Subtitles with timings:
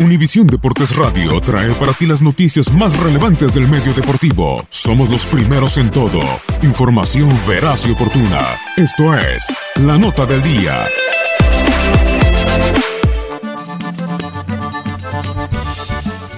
[0.00, 4.64] Univisión Deportes Radio trae para ti las noticias más relevantes del medio deportivo.
[4.70, 6.20] Somos los primeros en todo.
[6.62, 8.58] Información veraz y oportuna.
[8.78, 9.46] Esto es
[9.76, 10.86] La Nota del Día.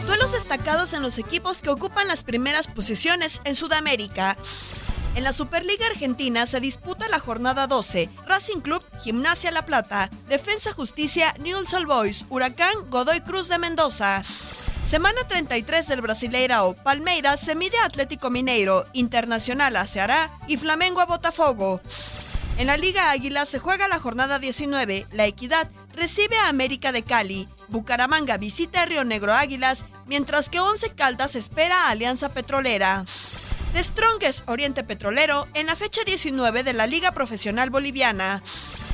[0.07, 4.37] Duelos destacados en los equipos que ocupan las primeras posiciones en Sudamérica.
[5.15, 8.09] En la Superliga Argentina se disputa la jornada 12.
[8.27, 14.23] Racing Club, Gimnasia La Plata, Defensa Justicia, Newell's Old Boys, Huracán, Godoy Cruz de Mendoza.
[14.23, 21.01] Semana 33 del Brasileirao, Palmeiras se mide a Atlético Mineiro, Internacional a Ceará y Flamengo
[21.01, 21.83] a Botafogo.
[22.57, 25.07] En la Liga Águila se juega la jornada 19.
[25.13, 27.49] La Equidad recibe a América de Cali.
[27.69, 33.05] Bucaramanga visita a Río Negro Águilas, mientras que Once Caldas espera a Alianza Petrolera.
[33.73, 38.43] The Strongest Oriente Petrolero en la fecha 19 de la Liga Profesional Boliviana.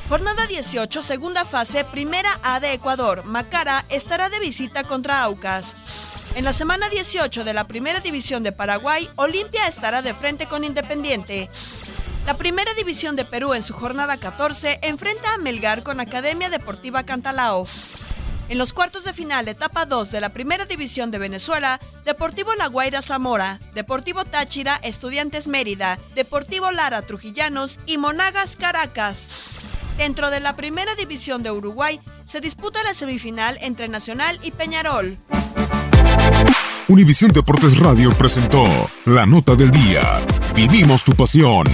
[0.07, 3.25] Jornada 18, segunda fase, primera A de Ecuador.
[3.25, 6.31] Macara estará de visita contra Aucas.
[6.35, 10.63] En la semana 18 de la Primera División de Paraguay, Olimpia estará de frente con
[10.63, 11.49] Independiente.
[12.25, 17.03] La Primera División de Perú en su jornada 14 enfrenta a Melgar con Academia Deportiva
[17.03, 17.65] Cantalao.
[18.49, 22.65] En los cuartos de final, etapa 2 de la Primera División de Venezuela, Deportivo La
[22.65, 29.59] Guaira Zamora, Deportivo Táchira Estudiantes Mérida, Deportivo Lara Trujillanos y Monagas Caracas.
[29.99, 35.19] Dentro de la Primera División de Uruguay se disputa la semifinal entre Nacional y Peñarol.
[36.87, 38.65] Univisión Deportes Radio presentó
[39.05, 40.01] La Nota del Día.
[40.55, 41.67] Vivimos tu pasión.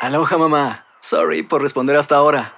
[0.00, 0.86] Aloha mamá.
[1.00, 2.57] Sorry por responder hasta ahora.